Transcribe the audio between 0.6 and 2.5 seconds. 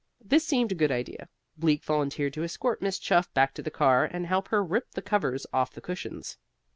a good idea. Bleak volunteered to